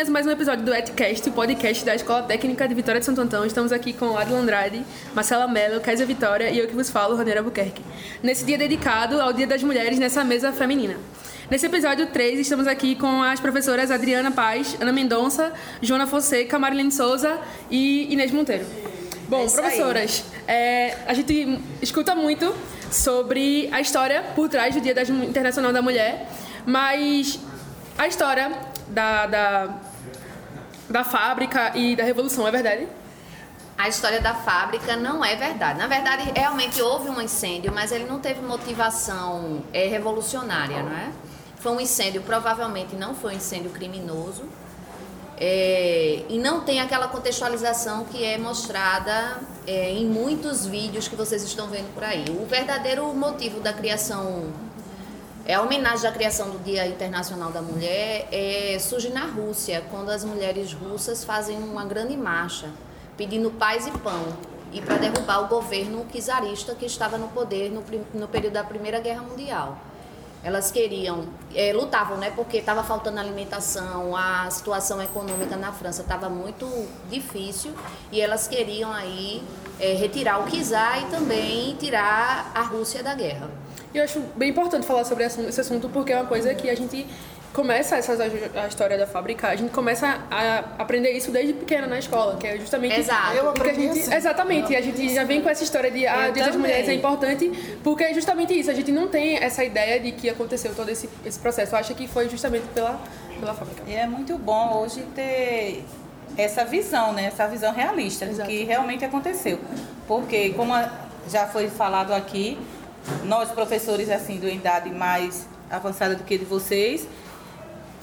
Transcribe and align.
meninas, 0.00 0.08
mais 0.08 0.26
um 0.26 0.30
episódio 0.30 0.64
do 0.64 0.72
Etcast, 0.74 1.28
o 1.28 1.32
podcast 1.32 1.84
da 1.84 1.94
Escola 1.94 2.22
Técnica 2.22 2.66
de 2.66 2.74
Vitória 2.74 3.00
de 3.00 3.04
Santo 3.06 3.20
Antão. 3.20 3.44
Estamos 3.44 3.72
aqui 3.72 3.92
com 3.92 4.16
Adila 4.16 4.38
Andrade, 4.38 4.84
Marcela 5.14 5.46
Mello, 5.46 5.80
Kézia 5.80 6.06
Vitória 6.06 6.48
e 6.50 6.58
eu 6.58 6.66
que 6.66 6.74
vos 6.74 6.88
falo, 6.90 7.16
Raniera 7.16 7.42
Buquerque. 7.42 7.82
Nesse 8.22 8.44
dia 8.44 8.56
dedicado 8.56 9.20
ao 9.20 9.32
Dia 9.32 9.46
das 9.46 9.62
Mulheres 9.62 9.98
nessa 9.98 10.24
mesa 10.24 10.52
feminina. 10.52 10.96
Nesse 11.50 11.66
episódio 11.66 12.06
3, 12.06 12.38
estamos 12.40 12.66
aqui 12.66 12.94
com 12.94 13.22
as 13.22 13.40
professoras 13.40 13.90
Adriana 13.90 14.30
Paz, 14.30 14.76
Ana 14.80 14.92
Mendonça, 14.92 15.52
Joana 15.82 16.06
Fonseca, 16.06 16.58
Marilene 16.58 16.92
Souza 16.92 17.38
e 17.70 18.12
Inês 18.12 18.30
Monteiro. 18.30 18.64
Bom, 19.28 19.44
É 19.44 19.48
professoras, 19.50 20.24
é, 20.48 20.96
a 21.06 21.14
gente 21.14 21.60
escuta 21.82 22.14
muito 22.14 22.54
sobre 22.90 23.68
a 23.72 23.80
história 23.80 24.22
por 24.34 24.48
trás 24.48 24.74
do 24.74 24.80
Dia 24.80 24.94
das- 24.94 25.08
Internacional 25.10 25.72
da 25.72 25.82
Mulher, 25.82 26.28
mas 26.66 27.38
a 27.98 28.06
história 28.08 28.50
da, 28.88 29.26
da, 29.26 29.66
da 30.90 31.04
fábrica 31.04 31.72
e 31.76 31.94
da 31.94 32.02
revolução, 32.02 32.46
é 32.46 32.50
verdade? 32.50 32.88
A 33.78 33.88
história 33.88 34.20
da 34.20 34.34
fábrica 34.34 34.96
não 34.96 35.24
é 35.24 35.36
verdade. 35.36 35.78
Na 35.78 35.86
verdade, 35.86 36.30
realmente 36.34 36.82
houve 36.82 37.08
um 37.08 37.20
incêndio, 37.20 37.72
mas 37.72 37.92
ele 37.92 38.04
não 38.04 38.18
teve 38.18 38.42
motivação 38.42 39.62
é, 39.72 39.86
revolucionária, 39.86 40.82
não 40.82 40.92
é? 40.92 41.10
Foi 41.56 41.72
um 41.72 41.80
incêndio, 41.80 42.20
provavelmente 42.22 42.96
não 42.96 43.14
foi 43.14 43.34
um 43.34 43.36
incêndio 43.36 43.70
criminoso. 43.70 44.44
É, 45.38 46.24
e 46.28 46.38
não 46.38 46.60
tem 46.60 46.82
aquela 46.82 47.08
contextualização 47.08 48.04
que 48.04 48.22
é 48.22 48.36
mostrada 48.36 49.38
é, 49.66 49.90
em 49.90 50.04
muitos 50.04 50.66
vídeos 50.66 51.08
que 51.08 51.16
vocês 51.16 51.42
estão 51.42 51.68
vendo 51.68 51.94
por 51.94 52.04
aí. 52.04 52.24
O 52.28 52.44
verdadeiro 52.44 53.06
motivo 53.14 53.60
da 53.60 53.72
criação, 53.72 54.52
é 55.50 55.54
a 55.54 55.62
homenagem 55.62 56.02
da 56.02 56.12
criação 56.12 56.48
do 56.48 56.60
Dia 56.60 56.86
Internacional 56.86 57.50
da 57.50 57.60
Mulher, 57.60 58.28
é, 58.30 58.78
surge 58.78 59.08
na 59.08 59.26
Rússia, 59.26 59.82
quando 59.90 60.08
as 60.08 60.24
mulheres 60.24 60.72
russas 60.72 61.24
fazem 61.24 61.58
uma 61.58 61.84
grande 61.84 62.16
marcha 62.16 62.70
pedindo 63.16 63.50
paz 63.50 63.84
e 63.84 63.90
pão 63.90 64.28
e 64.72 64.80
para 64.80 64.94
derrubar 64.94 65.40
o 65.42 65.48
governo 65.48 66.06
czarista 66.14 66.72
que 66.76 66.86
estava 66.86 67.18
no 67.18 67.26
poder 67.26 67.68
no, 67.68 67.82
no 68.14 68.28
período 68.28 68.52
da 68.52 68.62
Primeira 68.62 69.00
Guerra 69.00 69.22
Mundial. 69.22 69.76
Elas 70.44 70.70
queriam, 70.70 71.24
eh, 71.52 71.72
lutavam, 71.72 72.16
né? 72.16 72.30
Porque 72.30 72.58
estava 72.58 72.84
faltando 72.84 73.18
alimentação, 73.18 74.16
a 74.16 74.48
situação 74.52 75.02
econômica 75.02 75.56
na 75.56 75.72
França 75.72 76.02
estava 76.02 76.28
muito 76.28 76.64
difícil 77.10 77.74
e 78.12 78.20
elas 78.20 78.46
queriam 78.46 78.92
aí 78.92 79.42
eh, 79.80 79.94
retirar 79.94 80.38
o 80.38 80.48
czar 80.48 81.02
e 81.02 81.06
também 81.06 81.74
tirar 81.74 82.52
a 82.54 82.62
Rússia 82.62 83.02
da 83.02 83.14
guerra. 83.14 83.59
E 83.94 83.98
eu 83.98 84.04
acho 84.04 84.20
bem 84.36 84.50
importante 84.50 84.86
falar 84.86 85.04
sobre 85.04 85.24
esse 85.24 85.60
assunto- 85.60 85.88
porque 85.88 86.12
é 86.12 86.16
uma 86.16 86.26
coisa 86.26 86.54
que 86.54 86.68
a 86.70 86.74
gente 86.76 87.06
começa 87.52 87.96
essa 87.96 88.12
a 88.54 88.66
história 88.68 88.96
da 88.96 89.08
fábrica, 89.08 89.48
a 89.48 89.56
gente 89.56 89.70
começa 89.72 90.20
a 90.30 90.58
aprender 90.78 91.10
isso 91.10 91.32
desde 91.32 91.52
pequena 91.52 91.86
na 91.88 91.98
escola, 91.98 92.36
que 92.36 92.46
é 92.46 92.56
justamente 92.56 93.00
Exato. 93.00 93.36
eu 93.36 93.46
Eu 93.46 93.52
porque 93.52 93.70
a 93.70 93.74
gente 93.74 93.98
assim. 93.98 94.14
exatamente, 94.14 94.72
e 94.72 94.76
a 94.76 94.80
gente 94.80 95.12
já 95.12 95.24
vem 95.24 95.40
com 95.40 95.48
essa 95.48 95.64
história 95.64 95.90
de 95.90 96.06
ah, 96.06 96.28
Eu 96.28 96.32
Dia 96.32 96.46
das. 96.46 96.54
Mulheres 96.54 96.88
é 96.88 96.94
importante, 96.94 97.50
porque 97.82 98.04
é 98.04 98.14
justamente 98.14 98.56
isso, 98.58 98.70
a 98.70 98.74
gente 98.74 98.92
não 98.92 99.08
tem 99.08 99.36
essa 99.38 99.64
ideia 99.64 99.98
de 99.98 100.12
que 100.12 100.28
aconteceu 100.30 100.72
todo 100.76 100.88
esse, 100.90 101.08
esse 101.26 101.38
processo. 101.40 101.74
Eu 101.74 101.80
acho 101.80 101.92
que 101.96 102.06
foi 102.06 102.28
justamente 102.28 102.66
pela 102.72 103.00
pela 103.40 103.54
fábrica. 103.54 103.82
E 103.86 103.94
é 103.94 104.06
muito 104.06 104.36
bom 104.38 104.82
hoje 104.82 105.02
ter 105.14 105.82
essa 106.36 106.64
visão, 106.64 107.12
né? 107.14 107.24
Essa 107.24 107.48
visão 107.48 107.72
realista 107.72 108.26
do 108.26 108.32
Exato. 108.32 108.48
que 108.48 108.64
realmente 108.64 109.04
aconteceu. 109.04 109.58
Porque, 110.06 110.50
como 110.50 110.72
já 111.28 111.46
foi 111.46 111.68
falado 111.68 112.12
aqui, 112.12 112.58
nós 113.24 113.50
professores 113.50 114.10
assim 114.10 114.38
de 114.38 114.46
uma 114.46 114.52
idade 114.52 114.90
mais 114.90 115.46
avançada 115.70 116.14
do 116.14 116.24
que 116.24 116.36
de 116.36 116.44
vocês, 116.44 117.06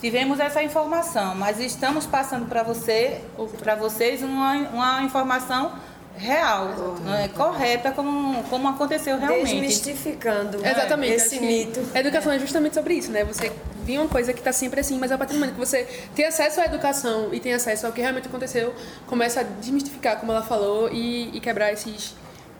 tivemos 0.00 0.40
essa 0.40 0.62
informação, 0.62 1.34
mas 1.34 1.60
estamos 1.60 2.06
passando 2.06 2.46
para 2.46 2.62
você, 2.62 3.20
para 3.58 3.74
vocês 3.74 4.22
uma, 4.22 4.54
uma 4.68 5.02
informação 5.02 5.72
real, 6.16 6.96
não 7.04 7.14
é? 7.14 7.28
correta 7.28 7.92
como, 7.92 8.42
como 8.44 8.68
aconteceu 8.68 9.18
realmente. 9.18 9.52
Desmistificando 9.52 10.58
Exatamente. 10.64 11.12
esse 11.12 11.40
mito. 11.40 11.80
A 11.94 12.00
educação 12.00 12.32
é 12.32 12.38
justamente 12.38 12.74
sobre 12.74 12.94
isso, 12.94 13.10
né? 13.10 13.24
Você 13.24 13.52
via 13.84 14.00
uma 14.00 14.08
coisa 14.08 14.32
que 14.32 14.40
está 14.40 14.52
sempre 14.52 14.80
assim, 14.80 14.98
mas 14.98 15.12
a 15.12 15.16
partir 15.16 15.34
do 15.34 15.38
momento 15.38 15.54
que 15.54 15.60
você 15.60 15.86
tem 16.14 16.26
acesso 16.26 16.60
à 16.60 16.64
educação 16.64 17.32
e 17.32 17.38
tem 17.38 17.54
acesso 17.54 17.86
ao 17.86 17.92
que 17.92 18.00
realmente 18.00 18.26
aconteceu, 18.26 18.74
começa 19.06 19.40
a 19.40 19.42
desmistificar, 19.44 20.18
como 20.18 20.32
ela 20.32 20.42
falou, 20.42 20.90
e, 20.92 21.36
e 21.36 21.40
quebrar 21.40 21.72
esses, 21.72 22.14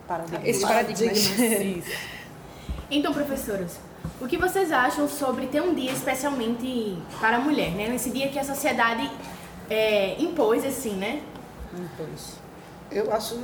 Paradigma. 0.07 0.47
esses 0.47 0.63
paradigmas. 0.63 1.83
Então, 2.91 3.13
professoras, 3.13 3.79
o 4.19 4.27
que 4.27 4.37
vocês 4.37 4.71
acham 4.71 5.07
sobre 5.07 5.47
ter 5.47 5.61
um 5.61 5.73
dia 5.75 5.91
especialmente 5.91 6.97
para 7.19 7.37
a 7.37 7.39
mulher, 7.39 7.71
né? 7.71 7.87
Nesse 7.87 8.09
dia 8.09 8.29
que 8.29 8.39
a 8.39 8.43
sociedade 8.43 9.09
é, 9.69 10.19
impôs, 10.19 10.65
assim, 10.65 10.95
né? 10.95 11.21
Pois. 11.95 12.33
Eu 12.91 13.13
acho 13.13 13.35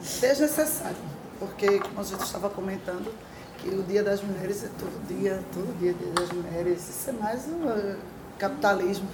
desnecessário, 0.00 0.96
porque, 1.40 1.80
como 1.80 2.00
a 2.00 2.04
gente 2.04 2.20
estava 2.22 2.48
comentando, 2.48 3.12
que 3.58 3.68
o 3.68 3.82
Dia 3.82 4.04
das 4.04 4.22
Mulheres 4.22 4.62
é 4.64 4.68
todo 4.78 5.08
dia, 5.08 5.42
todo 5.52 5.76
dia 5.80 5.92
Dia 5.92 6.12
das 6.12 6.30
Mulheres. 6.30 6.88
Isso 6.88 7.10
é 7.10 7.12
mais 7.14 7.48
um 7.48 7.68
eh, 7.68 7.96
capitalismo. 8.38 9.08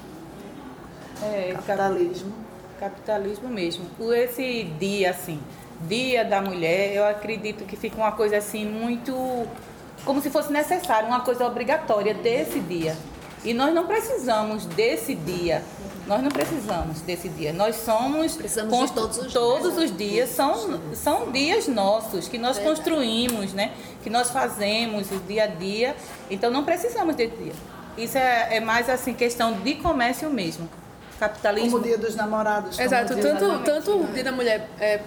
É, 1.23 1.53
Capitalismo. 1.55 2.33
capitalismo 2.79 3.49
mesmo. 3.49 3.87
Esse 4.13 4.65
dia, 4.79 5.11
assim, 5.11 5.41
dia 5.89 6.25
da 6.25 6.41
mulher, 6.41 6.95
eu 6.95 7.05
acredito 7.07 7.65
que 7.65 7.77
fica 7.77 7.97
uma 7.97 8.13
coisa 8.13 8.37
assim 8.39 8.65
muito. 8.65 9.47
como 10.05 10.21
se 10.21 10.31
fosse 10.31 10.53
necessário, 10.53 11.07
uma 11.09 11.21
coisa 11.21 11.47
obrigatória 11.47 12.13
desse 12.15 12.59
dia. 12.61 12.97
E 13.45 13.53
nós 13.53 13.75
não 13.75 13.87
precisamos 13.87 14.67
desse 14.67 15.15
dia. 15.15 15.63
Nós 16.07 16.21
não 16.23 16.31
precisamos 16.31 17.01
desse 17.01 17.29
dia. 17.29 17.53
Nós 17.53 17.77
somos. 17.77 18.37
Precisamos 18.37 18.73
de 18.73 18.79
constru- 18.79 19.03
todos 19.03 19.19
os 19.19 19.23
dias. 19.25 19.33
Todos 19.33 19.79
os 19.79 19.97
dias 19.97 20.29
são, 20.31 20.81
são 20.95 21.31
dias 21.33 21.69
nossos, 21.69 22.29
que 22.29 22.39
nós 22.39 22.59
construímos, 22.59 23.53
né? 23.53 23.73
Que 24.03 24.11
nós 24.11 24.31
fazemos 24.31 25.11
o 25.11 25.17
dia 25.21 25.45
a 25.45 25.47
dia. 25.47 25.95
Então 26.31 26.51
não 26.51 26.65
precisamos 26.65 27.15
desse 27.17 27.37
dia. 27.37 27.53
Isso 27.97 28.17
é, 28.19 28.57
é 28.57 28.61
mais 28.61 28.89
assim, 28.89 29.13
questão 29.15 29.53
de 29.53 29.75
comércio 29.77 30.29
mesmo. 30.31 30.69
Capitalismo. 31.27 31.71
Como 31.71 31.83
o 31.85 31.87
Dia 31.87 31.97
dos 31.97 32.17
Namorados. 32.17 32.77
Exato, 32.81 33.15
tanto, 33.17 33.59
tanto 33.61 34.01
o 34.01 34.05
Dia 34.13 34.25
da 34.25 34.33
Mulher 34.33 34.67
é 34.81 34.99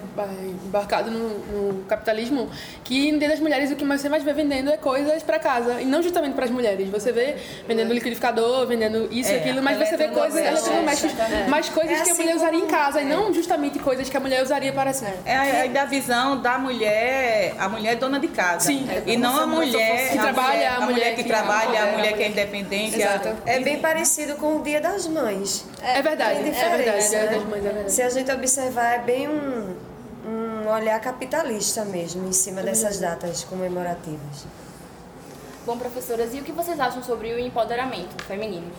embarcado 0.65 1.11
no, 1.11 1.29
no 1.73 1.83
capitalismo, 1.85 2.49
que 2.85 3.11
no 3.11 3.19
Dia 3.19 3.27
das 3.29 3.39
Mulheres 3.41 3.69
o 3.69 3.75
que 3.75 3.83
você 3.83 4.07
mais 4.07 4.23
vê 4.23 4.31
vendendo 4.31 4.69
é 4.71 4.77
coisas 4.77 5.21
para 5.23 5.37
casa, 5.39 5.81
e 5.81 5.85
não 5.85 6.01
justamente 6.01 6.33
para 6.35 6.45
as 6.45 6.51
mulheres. 6.51 6.89
Você 6.89 7.11
vê 7.11 7.35
vendendo 7.67 7.93
liquidificador, 7.93 8.65
vendendo 8.65 9.09
isso 9.11 9.29
e 9.29 9.35
É, 9.35 9.39
aquilo, 9.39 9.61
mas 9.61 9.77
você 9.77 9.97
vê 9.97 10.07
coisas 10.07 10.39
eletrodomésticas, 10.39 11.15
mas 11.49 11.67
coisas 11.69 11.99
É 11.99 12.03
que 12.03 12.09
a 12.09 12.13
assim 12.13 12.21
mulher 12.23 12.35
usaria 12.37 12.59
em 12.59 12.67
casa, 12.67 13.01
e 13.01 13.05
não 13.05 13.33
justamente 13.33 13.77
coisas 13.79 14.09
que 14.09 14.15
a 14.15 14.19
mulher 14.21 14.41
usaria 14.41 14.71
para 14.71 14.93
si. 14.93 15.05
É 15.25 15.35
aí 15.35 15.69
da 15.69 15.83
visão 15.83 16.39
da 16.41 16.57
mulher, 16.57 17.55
a 17.59 17.67
mulher 17.67 17.95
dona 17.97 18.19
de 18.21 18.29
casa. 18.29 18.67
Sim. 18.67 18.87
E 19.05 19.17
não 19.17 19.37
a 19.37 19.45
mulher 19.45 20.11
Que 20.11 20.17
a 20.17 20.21
trabalha, 20.21 20.71
a 20.71 20.75
a 20.77 20.81
mulher 20.81 21.15
que 21.15 21.23
trabalha, 21.25 21.83
a 21.83 21.87
é, 21.87 21.91
mulher 21.97 22.13
que 22.13 22.23
é 22.23 22.27
independente. 22.29 22.95
Exato. 23.01 23.29
a- 23.29 23.35
É 23.45 23.59
bem 23.59 23.79
parecido 23.79 24.35
com 24.35 24.55
o 24.57 24.63
Dia 24.63 24.79
das 24.79 25.07
Mães. 25.07 25.65
É 25.83 26.01
verdade, 26.09 26.35
Tem 26.35 26.49
é 26.49 26.51
verdade, 26.51 26.83
diferença, 26.83 27.09
Dia 27.09 27.23
né? 27.23 27.37
das 27.37 27.43
Mães, 27.43 27.65
é 27.65 27.69
verdade. 27.69 27.91
Se 27.91 28.01
a 28.01 28.09
gente 28.09 28.31
observar, 28.31 28.93
é 28.93 28.99
bem 28.99 29.27
um, 29.27 29.75
um 30.27 30.67
olhar 30.69 30.99
capitalista 31.01 31.83
mesmo 31.85 32.27
em 32.27 32.31
cima 32.31 32.61
dessas 32.61 32.99
datas 32.99 33.43
comemorativas. 33.43 34.45
Bom, 35.65 35.77
professoras, 35.77 36.33
e 36.33 36.39
o 36.39 36.43
que 36.43 36.51
vocês 36.51 36.79
acham 36.79 37.03
sobre 37.03 37.33
o 37.33 37.39
empoderamento 37.39 38.23
feminino? 38.23 38.71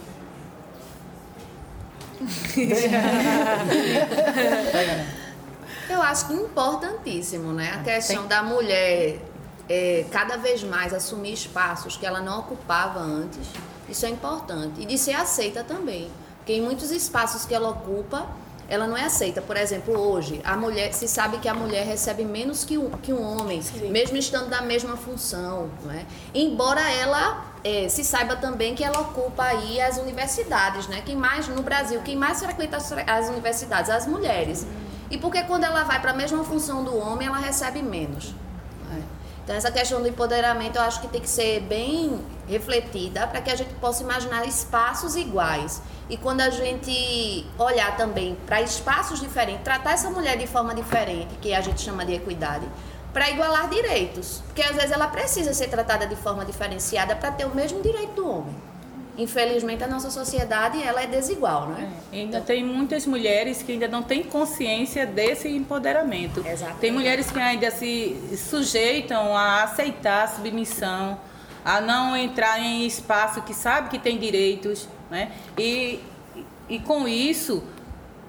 Eu 5.88 6.02
acho 6.02 6.26
que 6.28 6.32
importantíssimo, 6.34 7.52
né? 7.52 7.72
A 7.74 7.82
questão 7.82 8.26
da 8.26 8.42
mulher 8.42 9.18
é, 9.68 10.04
cada 10.10 10.36
vez 10.36 10.62
mais 10.62 10.94
assumir 10.94 11.32
espaços 11.32 11.96
que 11.96 12.06
ela 12.06 12.20
não 12.20 12.40
ocupava 12.40 13.00
antes. 13.00 13.46
Isso 13.88 14.06
é 14.06 14.10
importante. 14.10 14.80
E 14.80 14.86
de 14.86 14.96
ser 14.96 15.14
aceita 15.14 15.62
também. 15.62 16.10
Porque 16.46 16.60
em 16.60 16.62
muitos 16.62 16.92
espaços 16.92 17.44
que 17.44 17.52
ela 17.52 17.70
ocupa, 17.70 18.24
ela 18.68 18.86
não 18.86 18.96
é 18.96 19.02
aceita. 19.02 19.42
Por 19.42 19.56
exemplo, 19.56 19.98
hoje, 19.98 20.40
a 20.44 20.56
mulher 20.56 20.94
se 20.94 21.08
sabe 21.08 21.38
que 21.38 21.48
a 21.48 21.54
mulher 21.54 21.84
recebe 21.84 22.24
menos 22.24 22.64
que 22.64 22.78
um, 22.78 22.88
que 22.88 23.12
um 23.12 23.20
homem, 23.20 23.60
mesmo 23.90 24.16
estando 24.16 24.48
na 24.48 24.62
mesma 24.62 24.96
função. 24.96 25.68
Não 25.84 25.90
é? 25.90 26.06
Embora 26.32 26.80
ela 26.88 27.46
é, 27.64 27.88
se 27.88 28.04
saiba 28.04 28.36
também 28.36 28.76
que 28.76 28.84
ela 28.84 29.00
ocupa 29.00 29.42
aí 29.42 29.80
as 29.80 29.98
universidades, 29.98 30.86
né? 30.86 31.02
Quem 31.04 31.16
mais 31.16 31.48
no 31.48 31.64
Brasil, 31.64 32.00
quem 32.04 32.14
mais 32.14 32.38
frequenta 32.38 32.76
as, 32.76 32.92
as 32.92 33.28
universidades? 33.28 33.90
As 33.90 34.06
mulheres. 34.06 34.64
E 35.10 35.18
porque 35.18 35.42
quando 35.42 35.64
ela 35.64 35.82
vai 35.82 36.00
para 36.00 36.12
a 36.12 36.14
mesma 36.14 36.44
função 36.44 36.84
do 36.84 36.96
homem, 36.96 37.26
ela 37.26 37.38
recebe 37.38 37.82
menos. 37.82 38.32
né? 38.88 39.02
Então 39.46 39.54
essa 39.54 39.70
questão 39.70 40.02
do 40.02 40.08
empoderamento 40.08 40.74
eu 40.74 40.82
acho 40.82 41.00
que 41.00 41.06
tem 41.06 41.20
que 41.20 41.30
ser 41.30 41.60
bem 41.60 42.20
refletida 42.48 43.28
para 43.28 43.40
que 43.40 43.48
a 43.48 43.54
gente 43.54 43.72
possa 43.74 44.02
imaginar 44.02 44.44
espaços 44.44 45.14
iguais. 45.14 45.80
E 46.10 46.16
quando 46.16 46.40
a 46.40 46.50
gente 46.50 47.46
olhar 47.56 47.96
também 47.96 48.36
para 48.44 48.60
espaços 48.60 49.20
diferentes, 49.20 49.62
tratar 49.62 49.92
essa 49.92 50.10
mulher 50.10 50.36
de 50.36 50.48
forma 50.48 50.74
diferente, 50.74 51.32
que 51.40 51.54
a 51.54 51.60
gente 51.60 51.80
chama 51.80 52.04
de 52.04 52.14
equidade, 52.14 52.66
para 53.12 53.30
igualar 53.30 53.70
direitos. 53.70 54.42
Porque 54.46 54.62
às 54.62 54.74
vezes 54.74 54.90
ela 54.90 55.06
precisa 55.06 55.54
ser 55.54 55.68
tratada 55.68 56.08
de 56.08 56.16
forma 56.16 56.44
diferenciada 56.44 57.14
para 57.14 57.30
ter 57.30 57.44
o 57.44 57.54
mesmo 57.54 57.80
direito 57.80 58.14
do 58.14 58.28
homem. 58.28 58.56
Infelizmente 59.16 59.82
a 59.82 59.86
nossa 59.86 60.10
sociedade 60.10 60.82
ela 60.82 61.02
é 61.02 61.06
desigual, 61.06 61.68
não 61.68 61.76
é? 61.76 61.88
Ainda 62.12 62.40
tem 62.40 62.64
muitas 62.64 63.06
mulheres 63.06 63.62
que 63.62 63.72
ainda 63.72 63.88
não 63.88 64.02
têm 64.02 64.22
consciência 64.22 65.06
desse 65.06 65.48
empoderamento. 65.48 66.40
Exatamente. 66.46 66.80
Tem 66.80 66.92
mulheres 66.92 67.30
que 67.30 67.38
ainda 67.38 67.70
se 67.70 68.16
sujeitam 68.36 69.36
a 69.36 69.62
aceitar 69.62 70.24
a 70.24 70.28
submissão, 70.28 71.18
a 71.64 71.80
não 71.80 72.16
entrar 72.16 72.60
em 72.60 72.86
espaço 72.86 73.42
que 73.42 73.54
sabe 73.54 73.88
que 73.88 73.98
tem 73.98 74.18
direitos, 74.18 74.88
né? 75.10 75.32
E, 75.58 76.00
e 76.68 76.78
com 76.80 77.08
isso, 77.08 77.64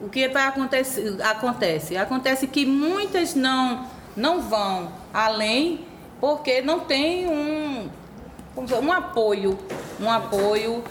o 0.01 0.10
que 0.10 0.28
vai 0.30 0.48
acontecer? 0.48 1.22
Acontece, 1.22 1.98
acontece 1.98 2.48
que 2.48 2.66
muitas 2.66 3.36
não 3.36 3.86
não 4.16 4.42
vão 4.42 4.92
além 5.13 5.86
porque 6.19 6.62
não 6.62 6.80
tem 6.80 7.28
um 7.28 7.90
um 8.56 8.92
apoio, 8.92 9.57
um 10.00 10.10
apoio 10.10 10.84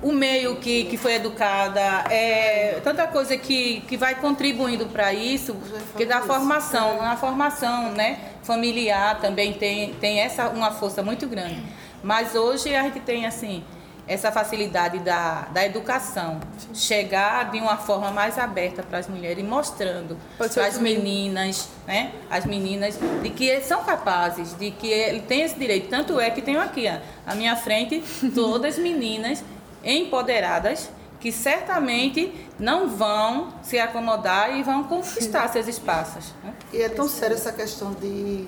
o 0.00 0.12
meio 0.12 0.56
que, 0.56 0.84
que 0.84 0.96
foi 0.96 1.14
educada, 1.14 1.80
é, 2.08 2.80
tanta 2.84 3.06
coisa 3.06 3.36
que, 3.36 3.80
que 3.82 3.96
vai 3.96 4.14
contribuindo 4.14 4.86
para 4.86 5.12
isso, 5.12 5.56
que 5.96 6.06
da 6.06 6.20
formação, 6.20 7.02
a 7.02 7.16
formação 7.16 7.90
né, 7.92 8.20
familiar 8.42 9.20
também 9.20 9.54
tem, 9.54 9.94
tem 9.94 10.20
essa 10.20 10.48
uma 10.50 10.70
força 10.70 11.02
muito 11.02 11.26
grande. 11.26 11.62
Mas 12.02 12.36
hoje 12.36 12.74
a 12.76 12.82
gente 12.84 13.00
tem 13.00 13.26
assim 13.26 13.64
essa 14.08 14.32
facilidade 14.32 14.98
da, 15.00 15.42
da 15.52 15.64
educação 15.66 16.40
chegar 16.72 17.50
de 17.50 17.60
uma 17.60 17.76
forma 17.76 18.10
mais 18.10 18.38
aberta 18.38 18.82
para 18.82 18.98
as 18.98 19.06
mulheres, 19.06 19.44
mostrando 19.44 20.16
para 20.38 20.66
as 20.66 20.78
meninas, 20.78 21.68
né, 21.86 22.12
as 22.30 22.46
meninas, 22.46 22.98
de 23.22 23.30
que 23.30 23.60
são 23.60 23.84
capazes, 23.84 24.54
de 24.54 24.70
que 24.70 25.22
tem 25.28 25.42
esse 25.42 25.58
direito. 25.58 25.88
Tanto 25.88 26.18
é 26.18 26.30
que 26.30 26.40
tenho 26.40 26.60
aqui 26.60 26.86
ó, 26.88 26.98
à 27.30 27.34
minha 27.34 27.54
frente 27.54 28.02
todas 28.34 28.78
meninas 28.78 29.44
empoderadas 29.84 30.90
que 31.20 31.30
certamente 31.32 32.32
não 32.58 32.88
vão 32.88 33.52
se 33.62 33.78
acomodar 33.78 34.56
e 34.56 34.62
vão 34.62 34.84
conquistar 34.84 35.48
seus 35.48 35.66
espaços. 35.66 36.32
né? 36.42 36.54
E 36.72 36.80
é 36.80 36.88
tão 36.88 37.08
séria 37.08 37.34
essa 37.34 37.52
questão 37.52 37.92
de, 37.92 38.46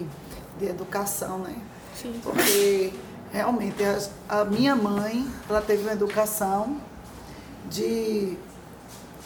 de 0.58 0.66
educação, 0.66 1.38
né? 1.38 1.54
Porque 2.22 2.92
realmente 3.32 3.82
as- 3.84 4.10
a, 4.28 4.44
minha 4.44 4.74
mãe, 4.76 5.26
ela 5.48 5.60
teve 5.60 5.82
uma 5.82 5.92
educação 5.92 6.76
de, 7.70 8.36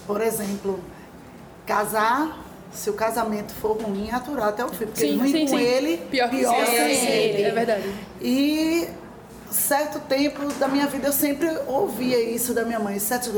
por 0.07 0.21
exemplo, 0.21 0.81
casar, 1.67 2.39
se 2.73 2.91
o 2.91 2.95
casamento 2.95 3.53
for 3.55 3.81
ruim, 3.81 4.11
aturar 4.11 4.49
até 4.49 4.65
o 4.65 4.69
fim. 4.69 4.87
Porque 4.87 5.01
Sim, 5.07 5.19
ruim 5.19 5.31
sim, 5.31 5.47
com 5.47 5.57
sim. 5.57 5.63
ele, 5.63 5.97
Pior 6.11 6.29
pior 6.29 6.67
sim, 6.67 6.73
sem 6.73 6.79
é, 6.81 7.27
ele. 7.29 7.43
é 7.43 7.51
verdade. 7.53 7.95
E 8.21 8.89
certo 9.51 10.01
tempo 10.01 10.53
da 10.55 10.67
minha 10.67 10.87
vida 10.89 11.07
eu 11.07 11.13
sempre 11.13 11.49
ouvia 11.69 12.19
isso 12.21 12.53
da 12.53 12.65
minha 12.65 12.81
mãe. 12.81 12.99
Certo, 12.99 13.31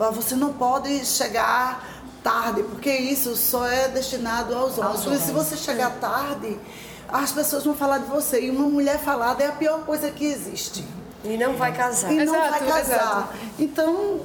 ah, 0.00 0.10
você 0.10 0.34
não 0.34 0.52
pode 0.52 1.04
chegar 1.06 1.88
tarde, 2.22 2.62
porque 2.64 2.90
isso 2.90 3.36
só 3.36 3.66
é 3.66 3.88
destinado 3.88 4.54
aos 4.54 4.76
homens. 4.78 5.20
Se 5.22 5.30
você 5.30 5.56
chegar 5.56 5.90
tarde, 6.00 6.58
as 7.22 7.32
pessoas 7.32 7.64
vão 7.64 7.74
falar 7.74 7.98
de 7.98 8.06
você. 8.06 8.40
E 8.42 8.50
uma 8.50 8.68
mulher 8.68 8.98
falada 8.98 9.42
é 9.42 9.46
a 9.48 9.52
pior 9.52 9.80
coisa 9.84 10.10
que 10.10 10.24
existe. 10.24 10.84
E 11.24 11.36
não 11.36 11.54
vai 11.54 11.72
casar. 11.72 12.12
E 12.12 12.16
não 12.16 12.34
Exato, 12.34 12.50
vai 12.50 12.60
casar. 12.60 12.80
exato. 12.80 13.28
Então, 13.58 14.20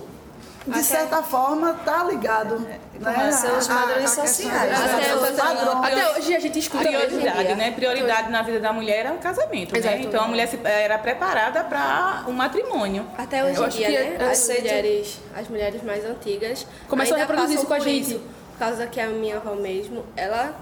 de 0.67 0.83
certa 0.83 1.23
forma, 1.23 1.73
tá 1.85 2.03
ligado. 2.03 2.59
Né? 2.59 2.79
A- 3.01 3.09
a- 3.11 3.13
padrões 3.13 4.01
questão- 4.01 4.27
sociais. 4.27 4.73
Até 4.77 5.15
Os 5.15 5.21
hoje- 5.23 5.31
padrões. 5.37 5.85
Até 5.85 6.17
hoje 6.19 6.35
a 6.35 6.39
gente 6.41 6.59
escuta. 6.59 6.83
Prioridade, 6.83 7.55
né? 7.55 7.71
Prioridade 7.71 8.29
na 8.29 8.41
vida 8.41 8.59
da 8.59 8.73
mulher 8.73 9.05
é 9.05 9.11
o 9.11 9.17
casamento, 9.19 9.73
né? 9.79 10.01
Então 10.01 10.21
a 10.25 10.27
mulher 10.27 10.49
era 10.65 10.97
preparada 10.97 11.63
para 11.63 12.25
o 12.27 12.33
matrimônio. 12.33 13.05
Até 13.17 13.45
hoje 13.45 13.63
em 13.63 13.69
dia, 13.69 13.89
né? 13.89 14.17
é- 14.19 14.23
As 14.25 14.31
aceito. 14.41 14.59
mulheres, 14.63 15.19
as 15.33 15.47
mulheres 15.47 15.81
mais 15.83 16.03
antigas 16.05 16.67
Começam 16.89 17.15
a 17.15 17.19
reproduzir 17.21 17.55
isso 17.55 17.65
com 17.65 17.73
a 17.73 17.79
gente. 17.79 18.09
isso. 18.11 18.19
Por 18.51 18.59
causa 18.59 18.85
que 18.87 18.99
a 18.99 19.07
minha 19.07 19.37
avó 19.37 19.55
mesmo, 19.55 20.03
ela, 20.17 20.53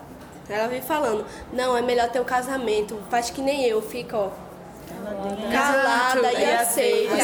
ela 0.50 0.68
vem 0.68 0.82
falando, 0.82 1.26
não, 1.52 1.76
é 1.78 1.82
melhor 1.82 2.10
ter 2.10 2.20
o 2.20 2.26
casamento, 2.26 2.98
faz 3.10 3.30
que 3.30 3.42
nem 3.42 3.66
eu, 3.66 3.82
fica, 3.82 4.18
ó, 4.18 4.30
calada 5.52 6.34
e 6.34 6.44
é 6.44 6.58
aceita. 6.58 7.16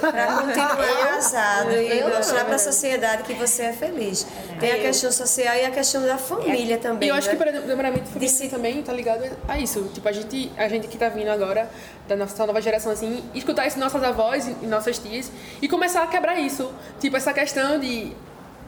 Para 0.00 0.26
continuar 0.26 1.12
casado 1.14 1.72
e 1.72 2.04
mostrar 2.04 2.44
para 2.44 2.54
a 2.56 2.58
sociedade 2.58 3.22
que 3.22 3.34
você 3.34 3.64
é 3.64 3.72
feliz. 3.72 4.26
Tem 4.58 4.72
a 4.72 4.78
questão 4.78 5.10
social 5.10 5.54
e 5.54 5.64
a 5.64 5.70
questão 5.70 6.02
da 6.02 6.16
família 6.18 6.78
também. 6.78 7.08
E 7.08 7.10
eu 7.10 7.14
acho 7.14 7.28
que 7.28 7.36
né? 7.36 7.52
o 7.52 7.64
empoderamento 7.64 8.08
feminino 8.08 8.50
também 8.50 8.82
tá 8.82 8.92
ligado 8.92 9.24
a 9.48 9.58
isso. 9.58 9.90
Tipo, 9.92 10.08
a 10.08 10.12
gente, 10.12 10.52
a 10.56 10.68
gente 10.68 10.88
que 10.88 10.96
tá 10.96 11.08
vindo 11.08 11.28
agora, 11.28 11.68
da 12.08 12.16
nossa 12.16 12.46
nova 12.46 12.60
geração, 12.60 12.92
assim, 12.92 13.22
escutar 13.34 13.66
isso 13.66 13.76
de 13.76 13.82
nossas 13.82 14.02
avós 14.02 14.46
e 14.46 14.66
nossas 14.66 14.98
tias 14.98 15.30
e 15.60 15.68
começar 15.68 16.02
a 16.02 16.06
quebrar 16.06 16.38
isso. 16.38 16.72
Tipo, 17.00 17.16
essa 17.16 17.32
questão 17.32 17.78
de 17.78 18.12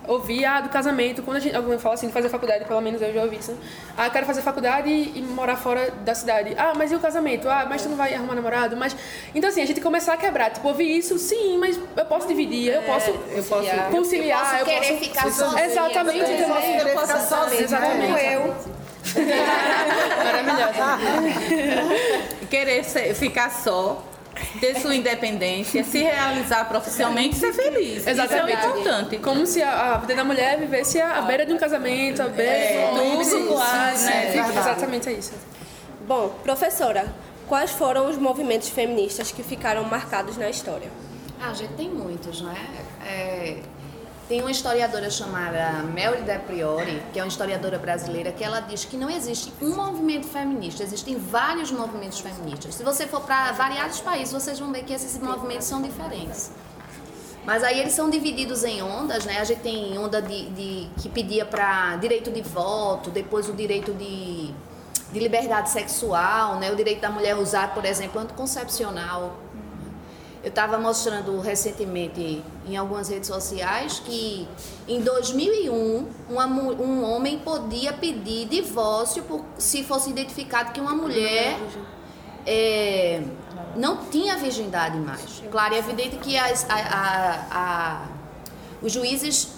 ouvir 0.06 0.44
ah, 0.44 0.60
do 0.60 0.68
casamento. 0.68 1.22
Quando 1.22 1.38
a 1.38 1.40
gente, 1.40 1.54
alguém 1.54 1.78
fala 1.78 1.94
assim, 1.94 2.06
de 2.06 2.12
fazer 2.12 2.28
faculdade, 2.28 2.64
pelo 2.64 2.80
menos 2.80 3.00
eu 3.02 3.12
já 3.12 3.22
ouvi 3.22 3.36
isso. 3.36 3.56
Ah, 3.96 4.06
eu 4.06 4.10
quero 4.10 4.26
fazer 4.26 4.42
faculdade 4.42 4.88
e, 4.88 5.18
e 5.18 5.22
morar 5.22 5.56
fora 5.56 5.90
da 6.04 6.14
cidade. 6.14 6.54
Ah, 6.56 6.72
mas 6.76 6.92
e 6.92 6.94
o 6.94 6.98
casamento? 7.00 7.48
Ah, 7.48 7.66
mas 7.68 7.82
tu 7.82 7.88
não 7.88 7.96
vai 7.96 8.14
arrumar 8.14 8.34
namorado? 8.34 8.76
Mas... 8.76 8.96
Então, 9.34 9.50
assim, 9.50 9.62
a 9.62 9.66
gente 9.66 9.80
começar 9.80 10.14
a 10.14 10.16
quebrar. 10.16 10.50
Tipo, 10.50 10.68
ouvir 10.68 10.96
isso, 10.96 11.18
sim, 11.18 11.58
mas 11.58 11.78
eu 11.96 12.04
posso 12.06 12.26
dividir, 12.28 12.72
eu 12.72 12.82
posso, 12.82 13.10
eu 13.10 13.44
posso 13.44 13.68
conciliar. 13.90 14.60
Eu 14.60 14.64
posso 14.64 14.64
querer 14.64 14.88
posso... 14.88 15.04
ficar 15.04 15.32
sozinha. 15.32 15.64
Exatamente, 15.64 16.18
Eu 16.18 16.48
posso 16.48 16.60
querer 16.60 16.88
Eu 16.88 16.94
posso 16.94 17.06
ficar 17.06 17.20
sozinha. 17.20 17.62
Exatamente. 17.62 18.24
Eu. 18.24 18.56
Maravilhosa. 20.24 20.98
Querer 22.50 22.84
ser- 22.84 23.14
ficar 23.14 23.50
só, 23.50 24.02
ter 24.60 24.78
sua 24.80 24.94
independência, 24.94 25.82
se 25.84 25.98
realizar 26.02 26.64
profissionalmente 26.66 27.36
e 27.36 27.38
ser 27.38 27.52
feliz. 27.52 28.06
Exatamente. 28.06 28.58
Isso 28.58 28.66
é 28.66 28.70
o 28.70 28.78
importante. 28.78 29.18
Como 29.18 29.46
se 29.46 29.62
a, 29.62 29.94
a 29.94 29.98
vida 29.98 30.14
da 30.14 30.24
mulher 30.24 30.58
vivesse 30.58 31.00
à 31.00 31.20
beira 31.22 31.46
de 31.46 31.52
um 31.52 31.58
casamento, 31.58 32.22
à 32.22 32.28
beira 32.28 32.52
É, 32.52 32.90
de 32.92 33.00
um 33.00 33.22
tudo 33.22 33.46
quase, 33.48 34.04
né? 34.06 34.30
Fica 34.32 34.48
Exatamente 34.48 35.08
é 35.08 35.12
isso. 35.12 35.32
Bom, 36.06 36.28
professora, 36.42 37.06
quais 37.48 37.70
foram 37.70 38.08
os 38.08 38.16
movimentos 38.16 38.68
feministas 38.68 39.32
que 39.32 39.42
ficaram 39.42 39.84
marcados 39.84 40.36
na 40.36 40.48
história? 40.48 40.88
Ah, 41.40 41.52
gente, 41.52 41.74
tem 41.74 41.88
muitos, 41.90 42.40
não 42.40 42.50
é? 42.50 42.66
É, 43.06 43.56
Tem 44.28 44.40
uma 44.40 44.50
historiadora 44.50 45.08
chamada 45.08 45.84
Mélida 45.84 46.36
Priori, 46.40 47.00
que 47.12 47.18
é 47.20 47.22
uma 47.22 47.28
historiadora 47.28 47.78
brasileira, 47.78 48.32
que 48.32 48.42
ela 48.42 48.58
diz 48.58 48.84
que 48.84 48.96
não 48.96 49.08
existe 49.08 49.52
um 49.62 49.76
movimento 49.76 50.26
feminista, 50.26 50.82
existem 50.82 51.16
vários 51.16 51.70
movimentos 51.70 52.18
feministas. 52.18 52.74
Se 52.74 52.82
você 52.82 53.06
for 53.06 53.20
para 53.20 53.52
variados 53.52 54.00
países, 54.00 54.32
vocês 54.34 54.58
vão 54.58 54.72
ver 54.72 54.82
que 54.82 54.92
esses 54.92 55.16
movimentos 55.20 55.66
são 55.68 55.80
diferentes. 55.80 56.50
Mas 57.44 57.62
aí 57.62 57.78
eles 57.78 57.92
são 57.92 58.10
divididos 58.10 58.64
em 58.64 58.82
ondas, 58.82 59.24
né? 59.24 59.38
A 59.38 59.44
gente 59.44 59.60
tem 59.60 59.96
onda 59.96 60.20
de, 60.20 60.50
de- 60.50 60.90
que 61.00 61.08
pedia 61.08 61.44
para 61.46 61.94
direito 61.94 62.28
de 62.32 62.42
voto, 62.42 63.10
depois 63.10 63.48
o 63.48 63.52
direito 63.52 63.92
de, 63.94 64.52
de 65.12 65.20
liberdade 65.20 65.70
sexual, 65.70 66.56
né? 66.58 66.72
O 66.72 66.74
direito 66.74 67.00
da 67.00 67.10
mulher 67.10 67.36
usar, 67.36 67.72
por 67.72 67.84
exemplo, 67.84 68.20
anticoncepcional. 68.20 69.36
Eu 70.46 70.50
estava 70.50 70.78
mostrando 70.78 71.40
recentemente 71.40 72.40
em 72.68 72.76
algumas 72.76 73.08
redes 73.08 73.26
sociais 73.26 74.00
que 74.04 74.46
em 74.86 75.00
2001 75.00 76.06
uma 76.30 76.46
um 76.46 77.02
homem 77.02 77.40
podia 77.40 77.92
pedir 77.92 78.46
divórcio 78.46 79.24
por, 79.24 79.44
se 79.58 79.82
fosse 79.82 80.08
identificado 80.08 80.70
que 80.70 80.80
uma 80.80 80.94
mulher 80.94 81.58
é, 82.46 83.24
não 83.74 83.96
tinha 84.04 84.36
virgindade 84.36 84.96
mais. 84.98 85.42
Claro, 85.50 85.74
é 85.74 85.78
evidente 85.78 86.16
que 86.18 86.38
as- 86.38 86.64
a- 86.70 86.74
a- 86.76 87.46
a- 87.50 88.06
os 88.80 88.92
juízes, 88.92 89.48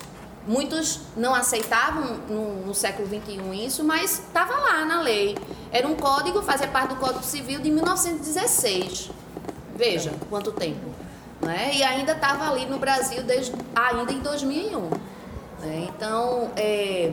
muitos 0.46 1.00
não 1.14 1.34
aceitavam 1.34 2.16
no, 2.30 2.64
no 2.64 2.74
século 2.74 3.06
XXI 3.06 3.66
isso, 3.66 3.84
mas 3.84 4.12
estava 4.20 4.54
lá 4.54 4.86
na 4.86 5.02
lei. 5.02 5.36
Era 5.70 5.86
um 5.86 5.96
código, 5.96 6.40
fazia 6.40 6.66
parte 6.66 6.94
do 6.94 6.96
Código 6.96 7.22
Civil 7.22 7.60
de 7.60 7.70
1916. 7.70 9.10
Veja 9.78 10.12
quanto 10.28 10.50
tempo. 10.50 10.90
Né? 11.40 11.70
E 11.74 11.84
ainda 11.84 12.12
estava 12.12 12.50
ali 12.50 12.66
no 12.66 12.78
Brasil 12.78 13.22
desde 13.22 13.52
ainda 13.74 14.12
em 14.12 14.18
2001. 14.18 14.80
né? 15.60 15.88
Então, 15.88 16.50
é, 16.56 17.12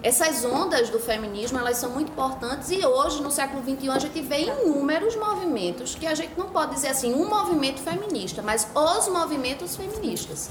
essas 0.00 0.44
ondas 0.44 0.90
do 0.90 1.00
feminismo 1.00 1.58
elas 1.58 1.76
são 1.76 1.90
muito 1.90 2.12
importantes 2.12 2.70
e 2.70 2.86
hoje, 2.86 3.20
no 3.20 3.32
século 3.32 3.60
XXI, 3.62 3.90
a 3.90 3.98
gente 3.98 4.20
vê 4.20 4.42
inúmeros 4.42 5.16
movimentos 5.16 5.96
que 5.96 6.06
a 6.06 6.14
gente 6.14 6.38
não 6.38 6.50
pode 6.50 6.76
dizer 6.76 6.88
assim, 6.88 7.12
um 7.12 7.28
movimento 7.28 7.80
feminista, 7.80 8.42
mas 8.42 8.68
os 8.72 9.08
movimentos 9.08 9.74
feministas. 9.74 10.50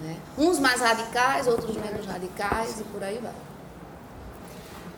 né? 0.00 0.16
Uns 0.38 0.60
mais 0.60 0.80
radicais, 0.80 1.48
outros 1.48 1.76
menos 1.76 2.06
radicais 2.06 2.78
e 2.78 2.84
por 2.84 3.02
aí 3.02 3.18
vai. 3.18 3.32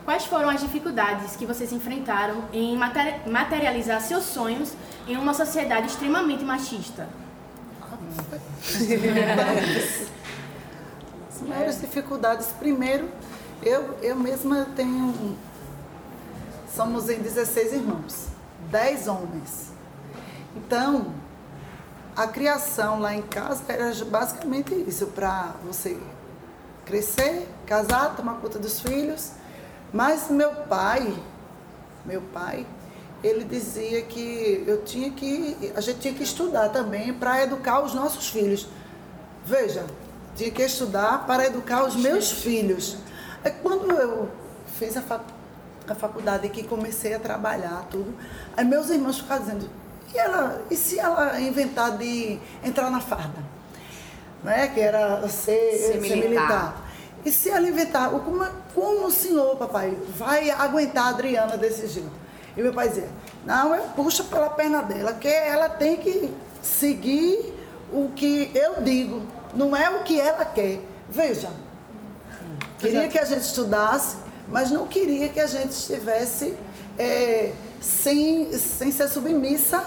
Quais 0.07 0.23
foram 0.25 0.49
as 0.49 0.61
dificuldades 0.61 1.35
que 1.35 1.45
vocês 1.45 1.73
enfrentaram 1.73 2.45
em 2.53 2.77
materi- 2.77 3.29
materializar 3.29 3.99
seus 3.99 4.23
sonhos 4.23 4.71
em 5.05 5.17
uma 5.17 5.33
sociedade 5.33 5.87
extremamente 5.87 6.45
machista? 6.45 7.09
As 11.29 11.41
maiores 11.41 11.81
dificuldades, 11.81 12.47
primeiro, 12.57 13.09
eu, 13.61 13.99
eu 14.01 14.15
mesma 14.15 14.65
tenho. 14.77 15.37
Somos 16.73 17.09
em 17.09 17.19
16 17.19 17.73
irmãos, 17.73 18.27
10 18.71 19.09
homens. 19.09 19.73
Então, 20.55 21.13
a 22.15 22.27
criação 22.27 23.01
lá 23.01 23.13
em 23.13 23.23
casa 23.23 23.61
era 23.67 23.93
basicamente 24.05 24.73
isso, 24.87 25.07
para 25.07 25.53
você 25.65 25.99
crescer, 26.85 27.45
casar, 27.65 28.15
tomar 28.15 28.35
conta 28.35 28.57
dos 28.57 28.79
filhos. 28.79 29.31
Mas 29.93 30.29
meu 30.29 30.51
pai, 30.51 31.17
meu 32.05 32.21
pai, 32.33 32.65
ele 33.23 33.43
dizia 33.43 34.01
que 34.03 34.63
eu 34.67 34.83
tinha 34.83 35.11
que, 35.11 35.71
a 35.75 35.81
gente 35.81 35.99
tinha 35.99 36.13
que 36.13 36.23
estudar 36.23 36.69
também 36.69 37.13
para 37.13 37.43
educar 37.43 37.81
os 37.81 37.93
nossos 37.93 38.29
filhos. 38.29 38.67
Veja, 39.45 39.85
tinha 40.35 40.51
que 40.51 40.61
estudar 40.61 41.25
para 41.25 41.45
educar 41.45 41.83
os 41.83 41.95
meus 41.95 42.31
filhos. 42.31 42.97
É 43.43 43.49
quando 43.49 43.91
eu 43.91 44.29
fiz 44.77 44.95
a, 44.97 45.01
fac, 45.01 45.23
a 45.87 45.95
faculdade 45.95 46.49
que 46.49 46.63
comecei 46.63 47.13
a 47.13 47.19
trabalhar 47.19 47.87
tudo, 47.89 48.13
aí 48.55 48.65
meus 48.65 48.89
irmãos 48.89 49.19
ficavam 49.19 49.45
dizendo, 49.45 49.69
e, 50.13 50.17
ela, 50.17 50.61
e 50.69 50.75
se 50.75 50.99
ela 50.99 51.39
inventar 51.39 51.97
de 51.97 52.39
entrar 52.63 52.89
na 52.91 53.01
farda? 53.01 53.43
Né? 54.43 54.67
Que 54.67 54.79
era 54.79 55.27
ser, 55.27 55.77
Ser 55.77 56.01
ser 56.01 56.15
militar. 56.15 56.86
E 57.27 57.31
se 57.31 57.49
ela 57.49 57.67
inventar, 57.67 58.13
o- 58.15 58.21
como, 58.21 58.45
como 58.73 59.07
o 59.07 59.11
senhor, 59.11 59.57
papai, 59.57 59.97
vai 60.15 60.49
aguentar 60.49 61.07
a 61.07 61.09
Adriana 61.09 61.57
desse 61.57 61.85
jeito? 61.87 62.09
E 62.55 62.61
meu 62.61 62.73
pai 62.73 62.87
dizia, 62.87 63.09
não, 63.45 63.75
eu 63.75 63.83
puxo 63.97 64.23
pela 64.25 64.49
perna 64.49 64.81
dela, 64.81 65.11
que 65.13 65.27
ela 65.27 65.67
tem 65.67 65.97
que 65.97 66.33
seguir 66.63 67.53
o 67.91 68.09
que 68.15 68.49
eu 68.55 68.81
digo, 68.81 69.21
não 69.53 69.75
é 69.75 69.89
o 69.89 70.03
que 70.03 70.17
ela 70.19 70.45
quer. 70.45 70.79
Veja, 71.09 71.49
queria 72.79 73.07
que 73.09 73.19
a 73.19 73.25
gente 73.25 73.41
estudasse, 73.41 74.15
mas 74.47 74.71
não 74.71 74.87
queria 74.87 75.27
que 75.27 75.39
a 75.41 75.47
gente 75.47 75.71
estivesse 75.71 76.55
é, 76.97 77.51
sem, 77.81 78.53
sem 78.53 78.89
ser 78.89 79.09
submissa 79.09 79.83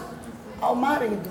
ao 0.61 0.75
marido. 0.75 1.27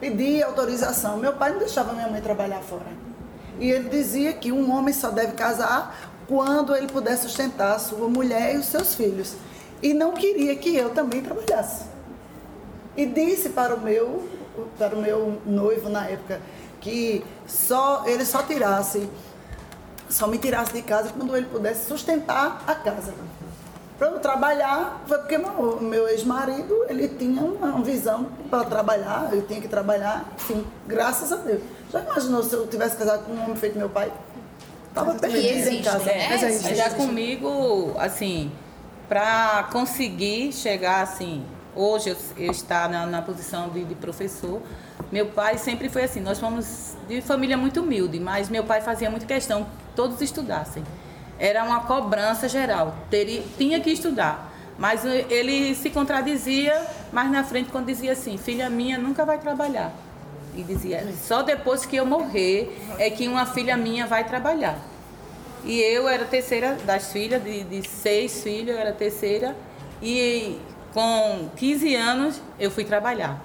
Pedia 0.00 0.46
autorização. 0.46 1.16
Meu 1.18 1.34
pai 1.34 1.52
não 1.52 1.58
deixava 1.60 1.92
minha 1.92 2.08
mãe 2.08 2.20
trabalhar 2.20 2.60
fora. 2.62 3.11
E 3.58 3.70
ele 3.70 3.88
dizia 3.88 4.32
que 4.32 4.50
um 4.50 4.72
homem 4.72 4.92
só 4.92 5.10
deve 5.10 5.32
casar 5.32 6.12
quando 6.26 6.74
ele 6.74 6.86
puder 6.88 7.16
sustentar 7.16 7.76
a 7.76 7.78
sua 7.78 8.08
mulher 8.08 8.54
e 8.54 8.58
os 8.58 8.66
seus 8.66 8.94
filhos. 8.94 9.34
E 9.82 9.92
não 9.92 10.12
queria 10.12 10.54
que 10.56 10.76
eu 10.76 10.90
também 10.90 11.20
trabalhasse. 11.20 11.84
E 12.96 13.06
disse 13.06 13.50
para 13.50 13.74
o 13.74 13.80
meu, 13.80 14.28
para 14.78 14.94
o 14.94 15.00
meu 15.00 15.40
noivo 15.46 15.88
na 15.88 16.06
época 16.06 16.40
que 16.80 17.24
só 17.46 18.02
ele 18.06 18.24
só 18.24 18.42
tirasse, 18.42 19.08
só 20.10 20.26
me 20.26 20.36
tirasse 20.36 20.72
de 20.72 20.82
casa 20.82 21.10
quando 21.16 21.34
ele 21.36 21.46
pudesse 21.46 21.86
sustentar 21.86 22.62
a 22.66 22.74
casa. 22.74 23.14
Para 23.98 24.08
eu 24.08 24.18
trabalhar, 24.18 25.00
foi 25.06 25.16
porque 25.18 25.38
meu, 25.38 25.80
meu 25.80 26.08
ex-marido, 26.08 26.84
ele 26.88 27.08
tinha 27.08 27.40
uma 27.40 27.80
visão 27.82 28.26
para 28.50 28.64
trabalhar, 28.64 29.30
eu 29.32 29.46
tinha 29.46 29.60
que 29.60 29.68
trabalhar, 29.68 30.24
enfim, 30.34 30.66
graças 30.86 31.32
a 31.32 31.36
Deus. 31.36 31.62
Já 31.92 32.00
imaginou 32.00 32.42
se 32.42 32.54
eu 32.54 32.66
tivesse 32.66 32.96
casado 32.96 33.24
com 33.24 33.32
um 33.32 33.44
homem 33.44 33.56
feito 33.56 33.76
meu 33.78 33.88
pai? 33.90 34.10
Estava 34.88 35.14
perdido 35.14 35.68
em 35.68 35.82
casa. 35.82 36.04
né? 36.04 36.28
Mas 36.30 36.42
existe. 36.42 36.68
Mas 36.68 36.78
já 36.78 36.90
comigo, 36.90 37.94
assim, 37.98 38.50
para 39.08 39.68
conseguir 39.72 40.52
chegar 40.52 41.02
assim, 41.02 41.44
hoje 41.74 42.10
eu, 42.10 42.16
eu 42.38 42.50
estar 42.50 42.88
na, 42.88 43.06
na 43.06 43.20
posição 43.22 43.68
de, 43.68 43.84
de 43.84 43.94
professor, 43.94 44.60
meu 45.10 45.26
pai 45.26 45.58
sempre 45.58 45.88
foi 45.88 46.04
assim, 46.04 46.20
nós 46.20 46.38
fomos 46.38 46.94
de 47.08 47.20
família 47.20 47.56
muito 47.56 47.80
humilde, 47.80 48.18
mas 48.18 48.48
meu 48.48 48.64
pai 48.64 48.80
fazia 48.80 49.10
muito 49.10 49.26
questão 49.26 49.64
que 49.64 49.70
todos 49.94 50.20
estudassem. 50.20 50.82
Era 51.38 51.64
uma 51.64 51.80
cobrança 51.80 52.48
geral, 52.48 52.94
teria, 53.10 53.42
tinha 53.58 53.80
que 53.80 53.90
estudar. 53.90 54.50
Mas 54.78 55.04
eh, 55.04 55.26
ele 55.28 55.74
se 55.74 55.90
contradizia 55.90 56.86
mais 57.12 57.30
na 57.30 57.44
frente 57.44 57.70
quando 57.70 57.86
dizia 57.86 58.12
assim, 58.12 58.38
filha 58.38 58.70
minha 58.70 58.96
nunca 58.96 59.24
vai 59.24 59.38
trabalhar. 59.38 59.92
E 60.54 60.62
dizia, 60.62 61.06
só 61.26 61.42
depois 61.42 61.86
que 61.86 61.96
eu 61.96 62.04
morrer 62.04 62.78
é 62.98 63.08
que 63.08 63.26
uma 63.26 63.46
filha 63.46 63.76
minha 63.76 64.06
vai 64.06 64.24
trabalhar. 64.24 64.78
E 65.64 65.80
eu 65.80 66.08
era 66.08 66.24
terceira 66.24 66.76
das 66.84 67.12
filhas, 67.12 67.42
de, 67.42 67.64
de 67.64 67.88
seis 67.88 68.42
filhos, 68.42 68.70
eu 68.70 68.78
era 68.78 68.92
terceira. 68.92 69.56
E 70.02 70.58
com 70.92 71.48
15 71.56 71.94
anos 71.94 72.40
eu 72.58 72.70
fui 72.70 72.84
trabalhar. 72.84 73.40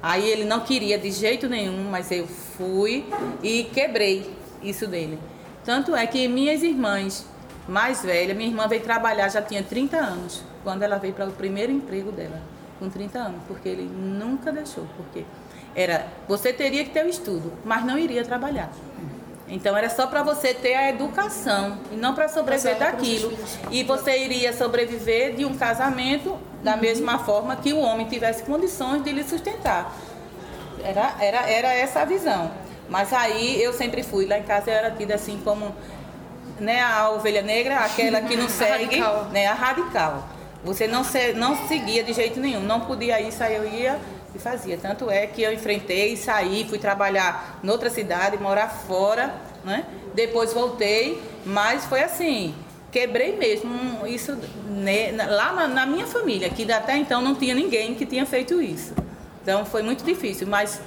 Aí 0.00 0.28
ele 0.28 0.44
não 0.44 0.60
queria 0.60 0.96
de 0.98 1.10
jeito 1.10 1.48
nenhum, 1.48 1.90
mas 1.90 2.10
eu 2.12 2.26
fui 2.26 3.04
e 3.42 3.64
quebrei 3.64 4.30
isso 4.62 4.86
dele. 4.86 5.18
Tanto 5.64 5.96
é 5.96 6.06
que 6.06 6.28
minhas 6.28 6.62
irmãs 6.62 7.26
mais 7.66 8.02
velhas, 8.02 8.36
minha 8.36 8.48
irmã 8.48 8.68
veio 8.68 8.82
trabalhar, 8.82 9.28
já 9.28 9.42
tinha 9.42 9.62
30 9.62 9.96
anos, 9.96 10.42
quando 10.62 10.82
ela 10.82 10.96
veio 10.98 11.12
para 11.12 11.26
o 11.26 11.32
primeiro 11.32 11.72
emprego 11.72 12.12
dela, 12.12 12.40
com 12.78 12.88
30 12.88 13.18
anos, 13.18 13.40
porque 13.46 13.68
ele 13.68 13.84
nunca 13.84 14.52
deixou, 14.52 14.86
porque 14.96 15.24
era, 15.74 16.06
você 16.26 16.52
teria 16.52 16.84
que 16.84 16.90
ter 16.90 17.04
o 17.04 17.08
estudo, 17.08 17.52
mas 17.64 17.84
não 17.84 17.98
iria 17.98 18.24
trabalhar. 18.24 18.70
Então 19.50 19.76
era 19.76 19.88
só 19.88 20.06
para 20.06 20.22
você 20.22 20.52
ter 20.52 20.74
a 20.74 20.90
educação 20.90 21.78
e 21.90 21.96
não 21.96 22.14
para 22.14 22.28
sobreviver 22.28 22.78
daquilo. 22.78 23.32
E 23.70 23.82
você 23.82 24.18
iria 24.24 24.52
sobreviver 24.52 25.34
de 25.34 25.44
um 25.44 25.56
casamento 25.56 26.36
da 26.62 26.76
mesma 26.76 27.18
forma 27.20 27.56
que 27.56 27.72
o 27.72 27.78
homem 27.78 28.06
tivesse 28.06 28.42
condições 28.42 29.02
de 29.02 29.10
lhe 29.10 29.24
sustentar. 29.24 29.94
Era, 30.82 31.14
era, 31.18 31.50
era 31.50 31.72
essa 31.72 32.00
a 32.00 32.04
visão. 32.04 32.50
Mas 32.90 33.12
aí 33.12 33.62
eu 33.62 33.72
sempre 33.72 34.02
fui. 34.02 34.26
Lá 34.26 34.38
em 34.38 34.42
casa 34.42 34.70
eu 34.70 34.74
era 34.74 34.90
tida 34.90 35.14
assim 35.14 35.40
como 35.42 35.74
né, 36.60 36.82
a 36.82 37.10
ovelha 37.10 37.42
negra, 37.42 37.78
aquela 37.78 38.20
que 38.20 38.36
não 38.36 38.48
segue, 38.50 38.98
radical. 38.98 39.24
né, 39.26 39.46
a 39.46 39.54
radical. 39.54 40.28
Você 40.64 40.86
não, 40.86 41.04
se, 41.04 41.32
não 41.34 41.68
seguia 41.68 42.02
de 42.02 42.12
jeito 42.12 42.40
nenhum. 42.40 42.60
Não 42.60 42.80
podia 42.80 43.20
isso, 43.20 43.42
aí 43.42 43.54
eu 43.54 43.66
ia 43.68 43.98
e 44.34 44.38
fazia. 44.38 44.76
Tanto 44.76 45.10
é 45.10 45.26
que 45.26 45.42
eu 45.42 45.52
enfrentei, 45.52 46.16
saí, 46.16 46.66
fui 46.68 46.78
trabalhar 46.78 47.60
noutra 47.62 47.90
cidade, 47.90 48.36
morar 48.38 48.68
fora, 48.68 49.34
né? 49.64 49.84
Depois 50.14 50.52
voltei, 50.52 51.22
mas 51.44 51.84
foi 51.84 52.02
assim, 52.02 52.54
quebrei 52.90 53.36
mesmo 53.36 54.06
isso 54.06 54.36
né, 54.68 55.12
lá 55.12 55.52
na, 55.52 55.68
na 55.68 55.86
minha 55.86 56.06
família, 56.06 56.48
que 56.48 56.70
até 56.70 56.96
então 56.96 57.20
não 57.20 57.34
tinha 57.34 57.54
ninguém 57.54 57.94
que 57.94 58.04
tinha 58.04 58.26
feito 58.26 58.60
isso. 58.60 58.94
Então 59.42 59.64
foi 59.64 59.82
muito 59.82 60.04
difícil, 60.04 60.46
mas 60.46 60.80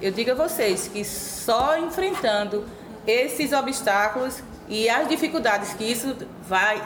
eu 0.00 0.10
digo 0.10 0.30
a 0.30 0.34
vocês 0.34 0.88
que 0.88 1.04
só 1.04 1.78
enfrentando 1.78 2.64
esses 3.06 3.52
obstáculos 3.52 4.42
e 4.68 4.88
as 4.88 5.08
dificuldades 5.08 5.74
que 5.74 5.84
isso 5.84 6.16
vai 6.42 6.82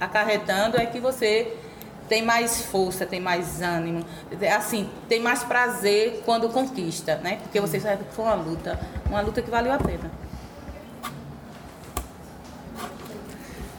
acarretando 0.00 0.76
é 0.76 0.86
que 0.86 1.00
você 1.00 1.56
tem 2.08 2.22
mais 2.22 2.62
força, 2.62 3.04
tem 3.04 3.20
mais 3.20 3.60
ânimo, 3.60 4.04
assim, 4.56 4.88
tem 5.08 5.20
mais 5.20 5.42
prazer 5.42 6.22
quando 6.24 6.48
conquista, 6.48 7.16
né? 7.16 7.38
Porque 7.42 7.60
você 7.60 7.78
sabe 7.78 8.04
que 8.04 8.14
foi 8.14 8.24
uma 8.24 8.34
luta, 8.34 8.78
uma 9.06 9.20
luta 9.20 9.42
que 9.42 9.50
valeu 9.50 9.72
a 9.72 9.78
pena. 9.78 10.10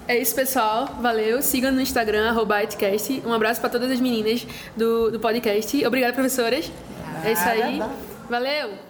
É 0.08 0.18
isso, 0.18 0.34
pessoal. 0.34 0.88
Valeu. 1.00 1.40
Sigam 1.44 1.72
no 1.72 1.80
Instagram, 1.80 2.30
arroba 2.30 2.64
Itcast. 2.64 3.22
Um 3.24 3.32
abraço 3.32 3.62
para 3.62 3.70
todas 3.70 3.92
as 3.92 4.00
meninas 4.00 4.46
do, 4.76 5.12
do 5.12 5.20
podcast. 5.20 5.86
Obrigada, 5.86 6.14
professoras. 6.14 6.72
É 7.24 7.32
isso 7.32 7.48
aí. 7.48 7.80
Valeu. 8.28 8.89